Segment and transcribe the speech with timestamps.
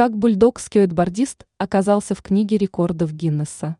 [0.00, 3.76] Как бульдог-скейтбордист оказался в книге рекордов Гиннесса.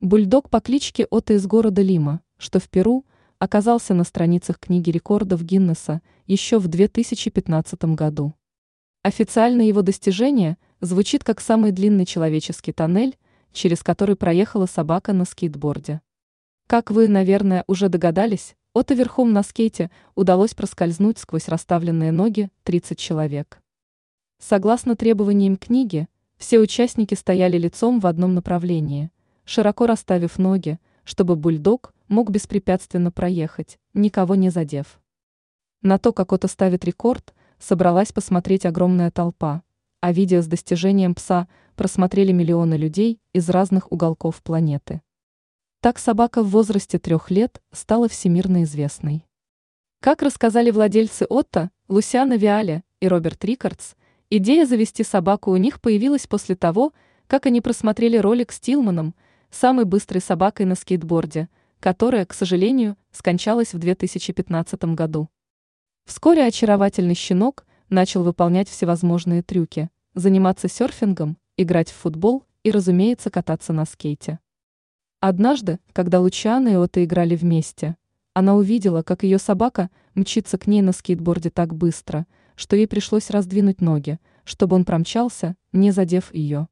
[0.00, 3.04] Бульдог по кличке Ота из города Лима, что в Перу,
[3.38, 8.32] оказался на страницах книги рекордов Гиннесса еще в 2015 году.
[9.02, 13.18] Официально его достижение звучит как самый длинный человеческий тоннель,
[13.52, 16.00] через который проехала собака на скейтборде.
[16.66, 22.98] Как вы, наверное, уже догадались, Ото верхом на скейте удалось проскользнуть сквозь расставленные ноги 30
[22.98, 23.60] человек.
[24.40, 29.10] Согласно требованиям книги, все участники стояли лицом в одном направлении,
[29.44, 34.98] широко расставив ноги, чтобы бульдог мог беспрепятственно проехать, никого не задев.
[35.82, 39.62] На то, как Ото ставит рекорд, собралась посмотреть огромная толпа,
[40.00, 45.02] а видео с достижением пса просмотрели миллионы людей из разных уголков планеты.
[45.82, 49.26] Так собака в возрасте трех лет стала всемирно известной.
[50.00, 53.92] Как рассказали владельцы Отто, Лусиана Виале и Роберт Рикардс,
[54.32, 56.92] Идея завести собаку у них появилась после того,
[57.26, 59.16] как они просмотрели ролик с Тилманом,
[59.50, 61.48] самой быстрой собакой на скейтборде,
[61.80, 65.28] которая, к сожалению, скончалась в 2015 году.
[66.04, 73.72] Вскоре очаровательный щенок начал выполнять всевозможные трюки, заниматься серфингом, играть в футбол и, разумеется, кататься
[73.72, 74.38] на скейте.
[75.18, 77.96] Однажды, когда Лучана и Ота играли вместе,
[78.32, 82.28] она увидела, как ее собака мчится к ней на скейтборде так быстро–
[82.60, 86.68] что ей пришлось раздвинуть ноги, чтобы он промчался, не задев ее.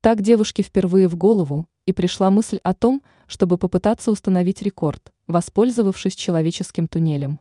[0.00, 6.16] Так девушке впервые в голову и пришла мысль о том, чтобы попытаться установить рекорд, воспользовавшись
[6.16, 7.38] человеческим туннелем.